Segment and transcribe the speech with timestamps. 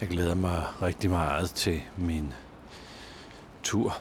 [0.00, 2.32] Jeg glæder mig rigtig meget til min
[3.62, 3.98] tur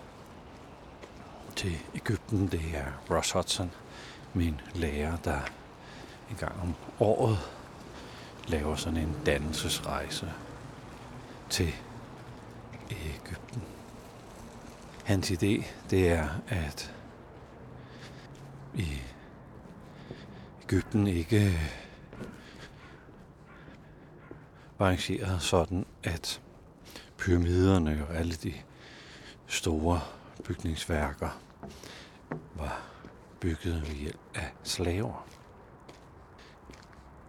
[1.55, 2.47] til Ægypten.
[2.47, 3.71] Det er Ross Hudson,
[4.33, 5.39] min lærer, der
[6.29, 7.39] en gang om året
[8.47, 10.33] laver sådan en dannelsesrejse
[11.49, 11.73] til
[12.91, 13.63] Ægypten.
[15.03, 16.93] Hans idé, det er, at
[18.75, 19.01] i
[20.63, 21.59] Ægypten ikke
[24.79, 26.41] var arrangeret sådan, at
[27.17, 28.53] pyramiderne og alle de
[29.47, 30.01] store
[30.43, 31.39] bygningsværker
[32.55, 32.81] var
[33.39, 35.27] bygget ved hjælp af slaver.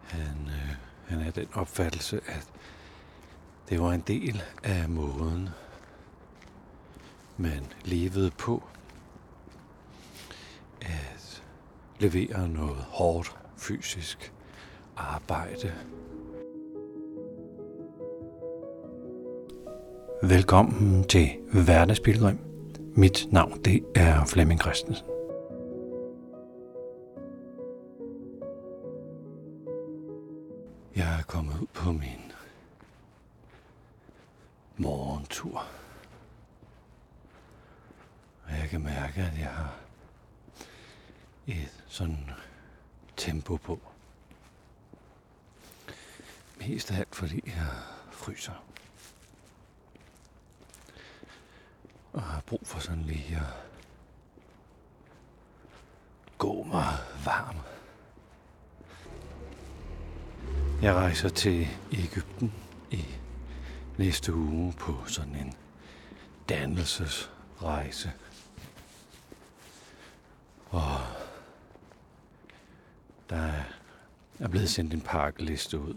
[0.03, 0.75] Han, øh,
[1.07, 2.49] han er den opfattelse, at
[3.69, 5.49] det var en del af måden,
[7.37, 8.69] man levede på,
[10.81, 11.43] at
[11.99, 14.33] levere noget hårdt fysisk
[14.97, 15.75] arbejde.
[20.29, 22.39] Velkommen til Hverdagspilgrim.
[22.97, 25.07] Mit navn det er Flemming Christensen.
[30.97, 32.33] Jeg er kommet ud på min
[34.77, 35.67] morgentur.
[38.45, 39.77] Og jeg kan mærke, at jeg har
[41.47, 42.31] et sådan
[43.17, 43.81] tempo på.
[46.59, 47.67] Mest af alt, fordi jeg
[48.11, 48.65] fryser.
[52.19, 53.43] Og har brug for sådan lige at
[56.39, 56.95] gå mig
[57.25, 57.57] varm.
[60.83, 62.55] Jeg rejser til Ægypten
[62.91, 63.05] i
[63.99, 65.55] næste uge på sådan en
[66.49, 68.13] dannelsesrejse.
[70.71, 71.01] Og
[73.31, 73.53] der
[74.39, 75.95] er blevet sendt en pakkeliste ud.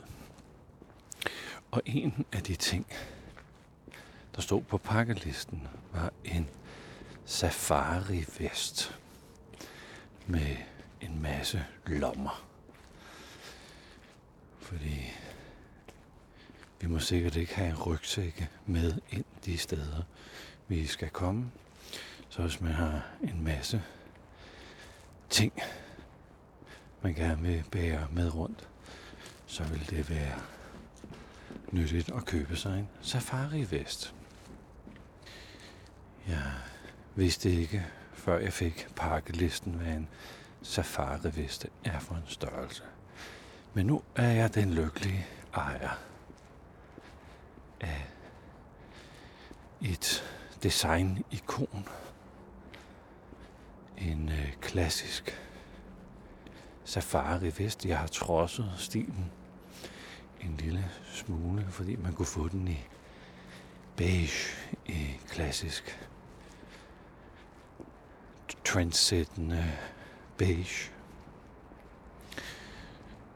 [1.72, 2.86] Og en af de ting,
[4.36, 6.50] der stod på pakkelisten, var en
[7.26, 9.00] safari-vest
[10.28, 10.56] med
[11.02, 12.46] en masse lommer.
[14.60, 15.14] Fordi
[16.82, 20.04] vi må sikkert ikke have en rygsække med ind de steder,
[20.68, 21.52] vi skal komme.
[22.30, 23.84] Så hvis man har en masse
[25.30, 25.54] ting,
[27.02, 28.70] man gerne vil bære med rundt,
[29.46, 30.40] så vil det være
[31.72, 34.14] nyttigt at købe sig en safari-vest.
[36.28, 36.52] Jeg
[37.16, 40.08] vidste ikke, før jeg fik pakkelisten, hvad en
[40.62, 42.84] safari-vest er for en størrelse.
[43.74, 46.00] Men nu er jeg den lykkelige ejer
[47.82, 48.08] af
[49.82, 50.24] et
[50.64, 51.88] design-ikon.
[53.98, 55.42] En øh, klassisk
[56.84, 57.86] safari-vest.
[57.86, 59.32] Jeg har trodset stilen
[60.42, 62.86] en lille smule, fordi man kunne få den i
[63.96, 64.56] beige,
[64.86, 66.10] i klassisk
[68.72, 69.66] trendsættende
[70.38, 70.92] beige.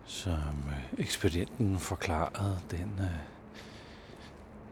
[0.06, 3.20] Som øh, ekspedienten forklarede, den øh,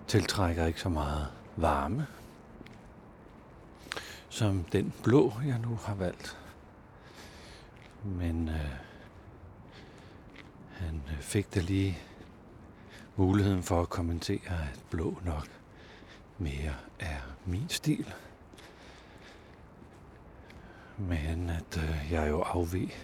[0.07, 2.07] tiltrækker ikke så meget varme,
[4.29, 6.37] som den blå, jeg nu har valgt.
[8.03, 8.75] Men øh,
[10.71, 11.97] han øh, fik da lige
[13.15, 14.39] muligheden for at kommentere,
[14.73, 15.47] at blå nok
[16.37, 18.13] mere er min stil.
[20.97, 22.95] Men at øh, jeg jo afvig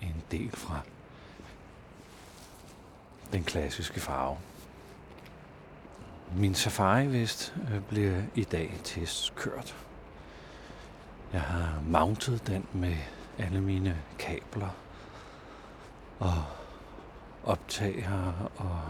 [0.00, 0.80] en del fra
[3.32, 4.36] den klassiske farve.
[6.34, 9.76] Min safari-vest øh, bliver i dag testkørt.
[11.32, 12.96] Jeg har mountet den med
[13.38, 14.70] alle mine kabler
[16.18, 16.44] og
[17.44, 18.80] optager og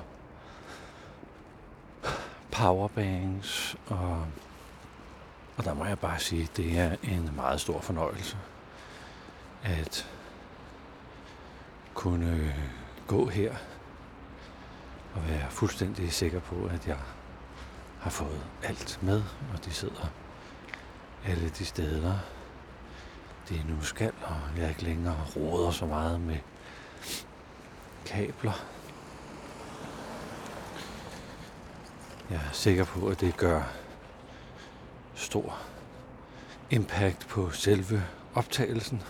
[2.50, 4.26] powerbanks og,
[5.56, 8.36] og der må jeg bare sige, at det er en meget stor fornøjelse
[9.62, 10.10] at
[11.94, 12.54] kunne
[13.06, 13.54] gå her
[15.14, 16.98] og være fuldstændig sikker på, at jeg
[18.00, 19.22] har fået alt med,
[19.54, 20.10] og de sidder
[21.26, 22.18] alle de steder,
[23.48, 26.38] det nu skal, og jeg ikke længere råder så meget med
[28.06, 28.64] kabler.
[32.30, 33.62] Jeg er sikker på, at det gør
[35.16, 35.58] stor
[36.70, 38.04] impact på selve
[38.34, 39.02] optagelsen,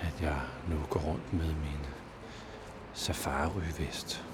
[0.00, 1.86] at jeg nu går rundt med min
[2.94, 4.24] safari-vest.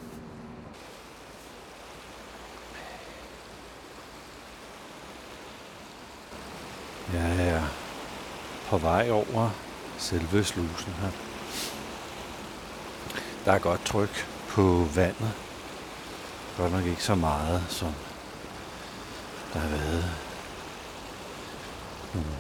[7.13, 7.63] Jeg er
[8.69, 9.51] på vej over
[9.99, 11.11] selve slusen her.
[13.45, 15.33] Der er godt tryk på vandet.
[16.57, 17.95] Godt nok ikke så meget, som
[19.53, 20.05] der har været
[22.15, 22.31] nogle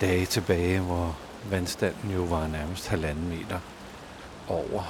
[0.00, 1.16] dage tilbage, hvor
[1.50, 3.60] vandstanden jo var nærmest halvanden meter
[4.48, 4.82] over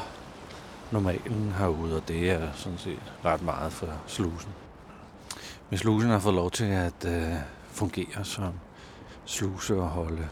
[0.90, 4.52] normalen herude, og det er sådan set ret meget for slusen.
[5.70, 7.34] Men slusen har fået lov til at øh,
[7.66, 8.52] fungere som
[9.24, 10.28] sluse og holde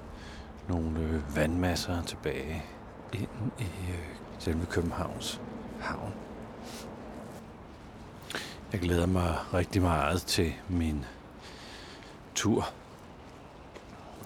[0.68, 2.62] nogle øh, vandmasser tilbage
[3.12, 3.28] ind
[3.58, 3.98] i øh,
[4.38, 5.40] selve Københavns
[5.80, 6.12] havn.
[8.72, 11.04] Jeg glæder mig rigtig meget til min
[12.34, 12.72] tur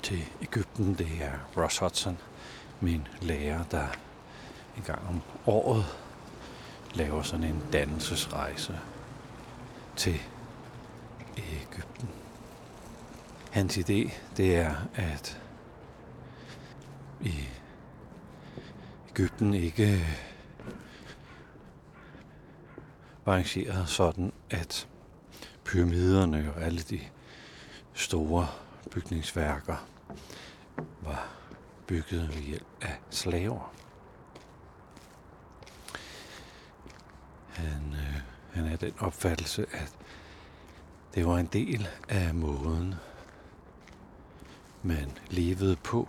[0.03, 0.94] til Ægypten.
[0.94, 2.19] Det er Ross Hudson,
[2.81, 3.87] min lærer, der
[4.76, 5.85] en gang om året
[6.94, 8.79] laver sådan en dannelsesrejse
[9.97, 10.20] til
[11.37, 12.08] Ægypten.
[13.50, 15.41] Hans idé, det er, at
[17.20, 17.49] i
[19.11, 20.06] Ægypten ikke
[23.25, 24.88] var arrangeret sådan, at
[25.64, 27.00] pyramiderne og alle de
[27.97, 28.49] store
[28.91, 29.87] bygningsværker
[31.01, 31.29] var
[31.87, 33.75] bygget ved hjælp af slaver.
[37.49, 38.21] Han, øh,
[38.53, 39.93] han er den opfattelse, at
[41.15, 42.95] det var en del af måden,
[44.83, 46.09] man levede på.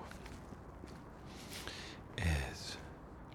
[2.18, 2.80] At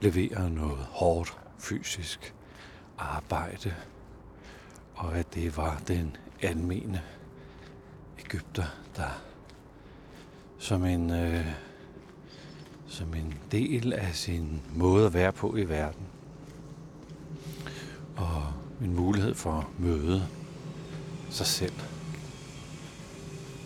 [0.01, 2.35] levere noget hårdt fysisk
[2.99, 3.75] arbejde,
[4.95, 7.03] og at det var den almene
[8.33, 8.65] Ægypter,
[8.97, 9.23] der
[10.59, 11.47] som en, øh,
[12.87, 16.07] som en del af sin måde at være på i verden,
[18.17, 20.29] og en mulighed for at møde
[21.31, 21.75] sig selv,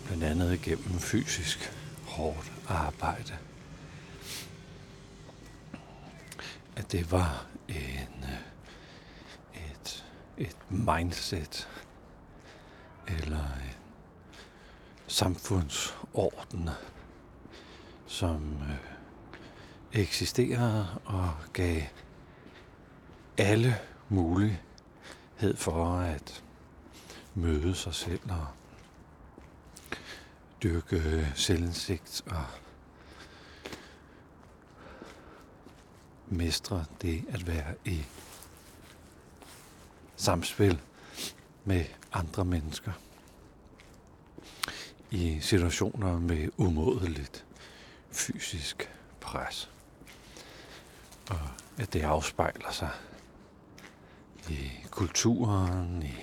[0.05, 1.73] blandt andet gennem fysisk
[2.05, 3.37] hårdt arbejde.
[6.75, 8.39] At det var en, øh,
[9.55, 10.05] et,
[10.37, 11.67] et mindset
[13.07, 13.86] eller en
[15.07, 16.69] samfundsorden,
[18.05, 21.81] som øh, eksisterer og gav
[23.37, 23.77] alle
[24.09, 26.43] mulighed for at
[27.35, 28.47] møde sig selv og
[30.63, 32.45] dyrke øh, selvindsigt og
[36.27, 38.05] mestre det at være i
[40.15, 40.81] samspil
[41.65, 42.91] med andre mennesker
[45.11, 47.45] i situationer med umådeligt
[48.11, 48.89] fysisk
[49.19, 49.69] pres.
[51.29, 51.39] Og
[51.77, 52.89] at det afspejler sig
[54.49, 56.15] i kulturen, i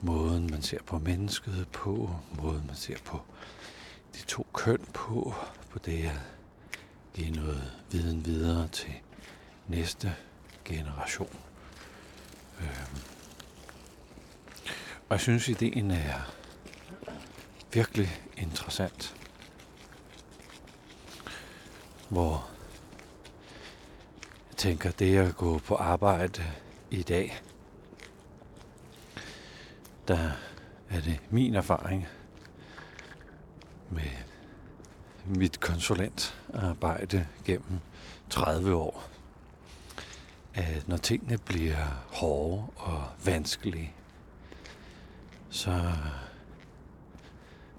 [0.00, 3.22] måden man ser på mennesket på, måden man ser på
[4.14, 5.34] de to køn på,
[5.70, 6.20] på det at
[7.14, 8.92] give noget viden videre til
[9.68, 10.14] næste
[10.64, 11.36] generation.
[12.60, 13.02] Øhm.
[15.08, 16.20] Og jeg synes, ideen er
[17.74, 19.16] virkelig interessant.
[22.08, 22.50] Hvor
[24.50, 26.42] jeg tænker, det at gå på arbejde
[26.90, 27.42] i dag,
[30.08, 30.30] der
[30.90, 32.06] er det min erfaring
[33.90, 34.10] med
[35.26, 37.80] mit konsulentarbejde gennem
[38.30, 39.08] 30 år,
[40.54, 43.92] at når tingene bliver hårde og vanskelige,
[45.50, 45.92] så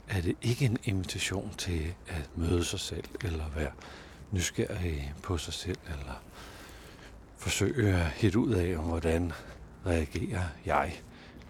[0.08, 3.72] er det ikke en invitation til at møde sig selv, eller være
[4.32, 6.22] nysgerrig på sig selv, eller
[7.38, 9.32] forsøge at hitte ud af, hvordan
[9.86, 11.02] reagerer jeg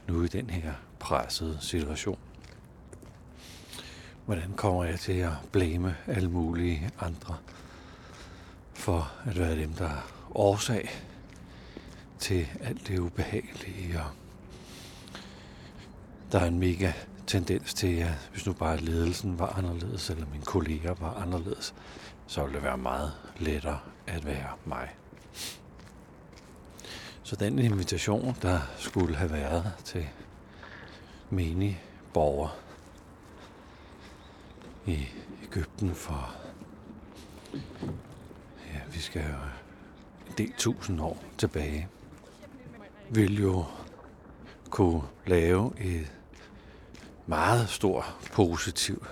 [0.07, 2.19] nu i den her pressede situation.
[4.25, 7.37] Hvordan kommer jeg til at blame alle mulige andre
[8.73, 10.89] for at være dem, der er årsag
[12.19, 13.99] til alt det ubehagelige.
[13.99, 14.09] Og
[16.31, 16.93] der er en mega
[17.27, 21.73] tendens til, at hvis nu bare ledelsen var anderledes, eller mine kolleger var anderledes,
[22.27, 24.95] så ville det være meget lettere at være mig.
[27.23, 30.07] Så den invitation, der skulle have været til
[31.29, 31.79] menige
[32.13, 32.51] borgere
[34.85, 35.07] i
[35.43, 36.35] Ægypten for,
[38.73, 39.37] ja, vi skal jo
[40.27, 41.87] en del tusind år tilbage,
[43.09, 43.65] vil jo
[44.69, 46.11] kunne lave et
[47.27, 49.05] meget stor positiv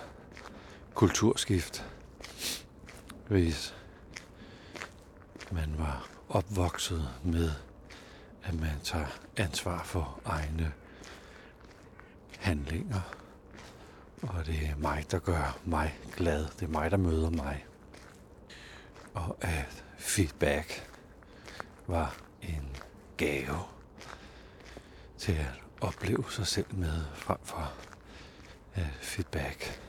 [0.94, 1.86] kulturskift,
[3.28, 3.76] hvis
[5.52, 7.52] man var opvokset med,
[8.44, 10.74] at man tager ansvar for egne
[12.40, 13.02] handlinger.
[14.22, 16.46] Og det er mig, der gør mig glad.
[16.60, 17.66] Det er mig, der møder mig.
[19.14, 20.90] Og at feedback
[21.88, 22.76] var en
[23.18, 23.60] gave
[25.18, 27.74] til at opleve sig selv med, frem for
[29.14, 29.80] feedback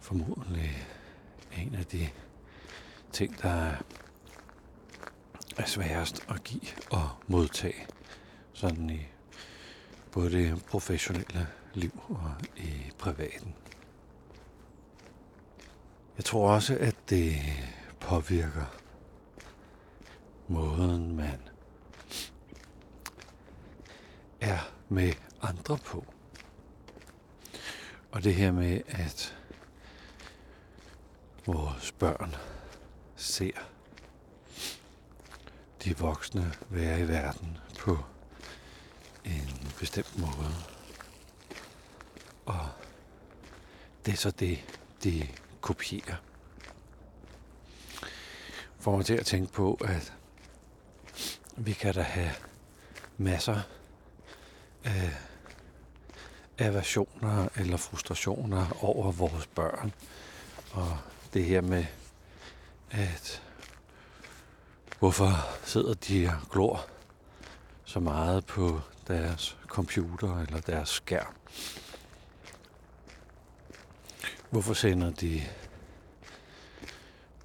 [0.00, 0.86] formodentlig
[1.56, 2.08] en af de
[3.12, 3.74] ting, der
[5.56, 6.60] er sværest at give
[6.90, 7.86] og modtage,
[8.52, 9.06] sådan i
[10.12, 13.54] både det professionelle liv og i privaten.
[16.16, 17.36] Jeg tror også, at det
[18.00, 18.80] påvirker
[20.48, 21.40] måden, man
[24.40, 24.58] er
[24.88, 25.12] med
[25.42, 26.09] andre på.
[28.12, 29.36] Og det her med, at
[31.46, 32.34] vores børn
[33.16, 33.52] ser
[35.84, 37.98] de voksne være i verden på
[39.24, 40.54] en bestemt måde.
[42.46, 42.68] Og
[44.06, 45.28] det er så det, de
[45.60, 46.16] kopierer.
[48.78, 50.12] Får mig til at tænke på, at
[51.56, 52.32] vi kan da have
[53.18, 53.60] masser
[54.84, 55.29] af
[56.60, 59.92] aversioner eller frustrationer over vores børn.
[60.72, 60.98] Og
[61.34, 61.84] det her med,
[62.90, 63.42] at
[64.98, 65.30] hvorfor
[65.64, 66.86] sidder de og glor
[67.84, 71.34] så meget på deres computer eller deres skærm.
[74.50, 75.42] Hvorfor sender de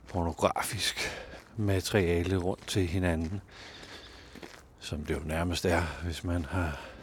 [0.08, 1.12] pornografisk
[1.58, 3.42] materiale rundt til hinanden,
[4.80, 6.95] som det jo nærmest er, hvis man har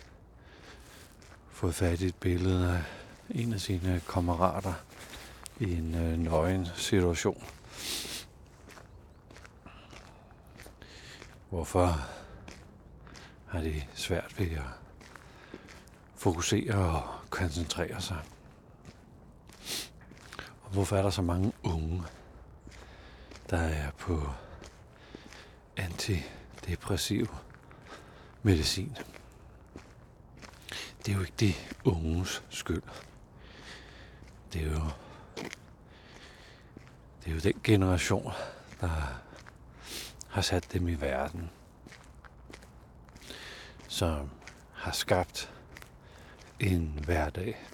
[1.63, 2.83] fået fat i et billede af
[3.31, 4.73] en af sine kammerater
[5.61, 7.45] i en øh, nøgen situation.
[11.51, 12.01] Hvorfor
[13.47, 14.63] har de svært ved at
[16.17, 18.19] fokusere og koncentrere sig?
[20.65, 22.03] Og hvorfor er der så mange unge,
[23.51, 24.31] der er på
[25.77, 27.27] antidepressiv
[28.43, 28.97] medicin?
[31.07, 31.55] Det er jo ikke de
[31.85, 32.83] unges skyld.
[34.53, 34.91] Det er jo
[37.25, 38.33] det er jo den generation,
[38.81, 39.21] der
[40.29, 41.51] har sat dem i verden,
[43.89, 44.31] som
[44.73, 45.51] har skabt
[46.61, 47.67] en hverdag,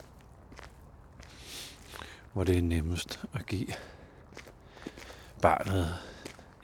[2.32, 3.72] hvor det er nemmest at give
[5.42, 5.98] barnet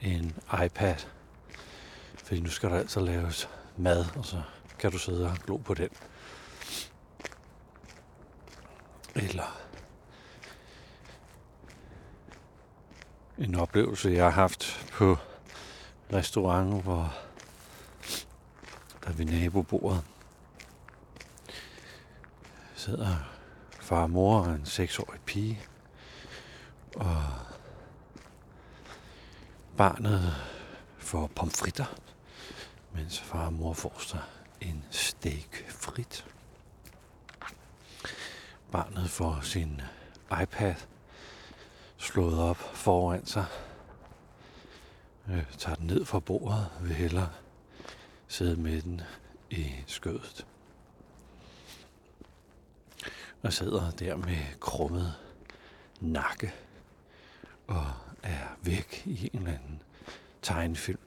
[0.01, 0.95] en iPad,
[2.23, 4.41] fordi nu skal der altså laves mad, og så
[4.79, 5.89] kan du sidde og glo på den.
[9.15, 9.61] Eller
[13.37, 15.17] en oplevelse, jeg har haft på
[16.13, 17.13] restaurant, hvor
[19.03, 20.03] der ved nabobordet
[22.75, 23.15] sidder
[23.81, 25.61] far og mor og en seksårig pige,
[26.95, 27.23] og
[29.77, 30.35] barnet
[30.97, 31.95] får pomfritter,
[32.93, 34.21] mens far og mor får sig
[34.61, 36.25] en steak frit.
[38.71, 39.81] Barnet får sin
[40.41, 40.75] iPad
[41.97, 43.45] slået op foran sig.
[45.29, 47.29] Øh, tager den ned fra bordet, vil hellere
[48.27, 49.01] sidde med den
[49.49, 50.45] i skødet.
[53.43, 55.13] Og sidder der med krummet
[55.99, 56.53] nakke
[57.67, 57.85] og
[58.23, 59.81] er væk i en eller anden
[60.41, 60.99] tegnefilm.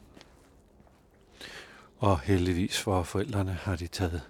[1.98, 4.22] Og heldigvis for forældrene har de taget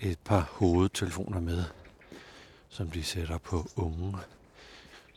[0.00, 1.64] et par hovedtelefoner med,
[2.76, 4.18] som de sætter på unge,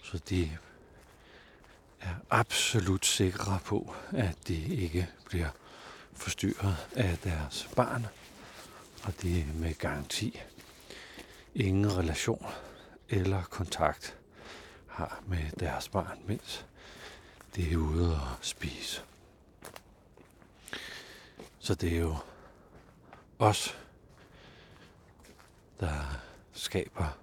[0.03, 0.57] så de
[1.99, 5.49] er absolut sikre på, at de ikke bliver
[6.13, 8.05] forstyrret af deres barn,
[9.03, 10.41] og de med garanti.
[11.55, 12.45] Ingen relation
[13.09, 14.17] eller kontakt
[14.87, 16.65] har med deres barn, mens
[17.55, 19.01] det er ude og spise.
[21.59, 22.17] Så det er jo
[23.39, 23.77] os,
[25.79, 26.21] der
[26.53, 27.17] skaber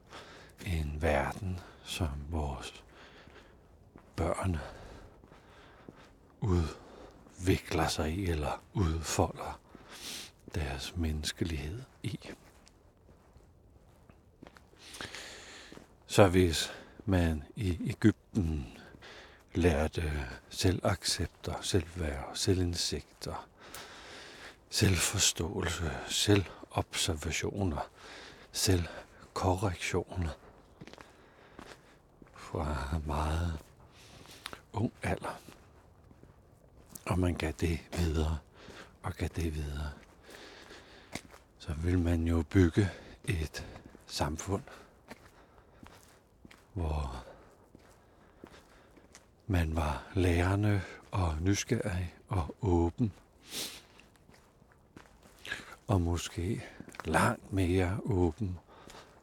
[0.67, 2.85] en verden, som vores
[4.17, 4.57] børn
[6.41, 9.61] udvikler sig i eller udfolder
[10.55, 12.19] deres menneskelighed i.
[16.07, 16.73] Så hvis
[17.05, 18.79] man i Ægypten
[19.55, 20.13] lærte
[20.49, 23.49] selvaccepter, selvværd, selvindsigter,
[24.71, 27.91] selvforståelse, selvobservationer,
[28.53, 30.31] selvkorrektioner
[32.57, 33.59] fra meget
[34.73, 35.41] ung alder.
[37.07, 38.39] Og man gav det videre
[39.03, 39.91] og gav det videre.
[41.59, 42.91] Så vil man jo bygge
[43.25, 43.67] et
[44.07, 44.63] samfund,
[46.73, 47.25] hvor
[49.47, 53.13] man var lærende og nysgerrig og åben.
[55.87, 56.65] og måske
[57.05, 58.59] langt mere åben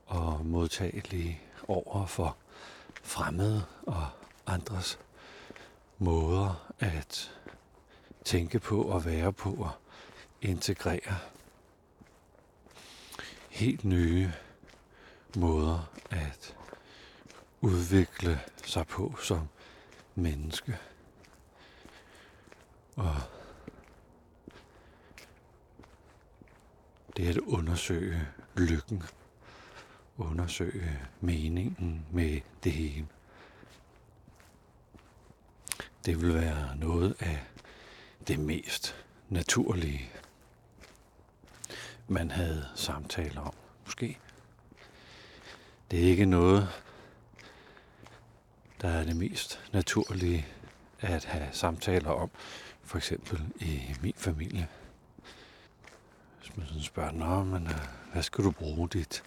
[0.05, 2.37] og modtagelig over for
[3.03, 4.07] fremmede og
[4.45, 4.99] andres
[5.97, 7.31] måder at
[8.25, 9.71] tænke på og være på og
[10.41, 11.17] integrere
[13.49, 14.33] helt nye
[15.37, 16.55] måder at
[17.61, 19.47] udvikle sig på som
[20.15, 20.77] menneske.
[22.95, 23.15] Og
[27.17, 29.03] det er at undersøge lykken,
[30.17, 33.07] undersøge meningen med det hele.
[36.05, 37.43] Det vil være noget af
[38.27, 40.09] det mest naturlige,
[42.07, 43.53] man havde samtaler om,
[43.85, 44.17] måske.
[45.91, 46.69] Det er ikke noget,
[48.81, 50.45] der er det mest naturlige
[50.99, 52.29] at have samtaler om,
[52.83, 54.67] for eksempel i min familie.
[56.39, 57.79] Hvis man sådan spørger, Nå, men øh,
[58.11, 59.23] hvad skal du bruge dit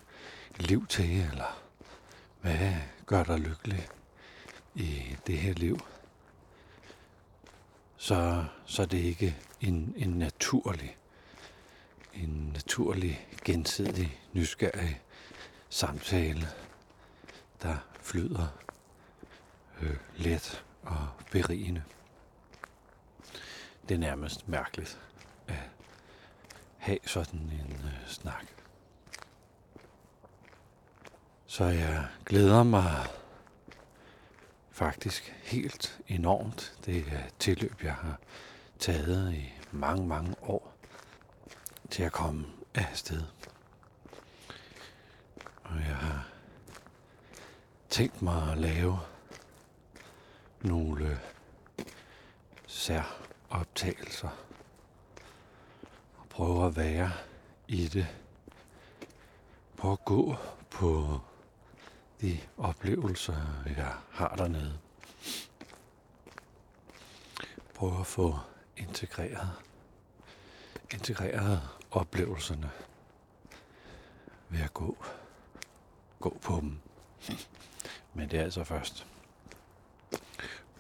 [0.58, 1.62] liv til, eller
[2.40, 2.75] hvad
[3.06, 3.88] gør dig lykkelig
[4.75, 5.78] i det her liv?
[7.96, 10.96] Så, så er det ikke en, en naturlig,
[12.14, 15.00] en naturlig gensidig nysgerrig
[15.68, 16.48] samtale,
[17.62, 18.46] der flyder
[19.82, 21.82] øh, let og berigende.
[23.88, 25.00] Det er nærmest mærkeligt
[25.46, 25.70] at
[26.76, 28.55] have sådan en øh, snak.
[31.56, 33.06] Så jeg glæder mig
[34.70, 36.78] faktisk helt enormt.
[36.86, 38.18] Det er tilløb, jeg har
[38.78, 40.75] taget i mange, mange år
[41.90, 43.22] til at komme afsted.
[45.64, 46.28] Og jeg har
[47.90, 48.98] tænkt mig at lave
[50.60, 51.16] nogle øh,
[52.66, 54.30] særoptagelser
[56.18, 57.12] og prøve at være
[57.68, 58.06] i det.
[59.76, 60.36] Prøve at gå
[60.70, 61.21] på
[62.20, 64.78] de oplevelser, jeg har dernede.
[67.74, 68.38] Prøve at få
[68.76, 69.50] integreret,
[70.92, 72.70] integreret oplevelserne
[74.48, 75.04] ved at gå,
[76.20, 76.80] gå på dem.
[78.14, 79.06] Men det er altså først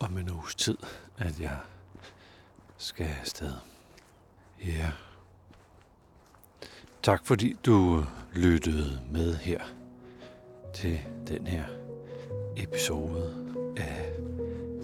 [0.00, 0.78] om en uges tid,
[1.18, 1.58] at jeg
[2.76, 3.52] skal afsted.
[4.60, 4.66] Ja.
[4.66, 4.92] Yeah.
[7.02, 9.64] Tak fordi du lyttede med her
[10.74, 11.64] til den her
[12.56, 13.34] episode
[13.76, 14.12] af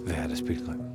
[0.07, 0.92] Hverdagsbilgrim.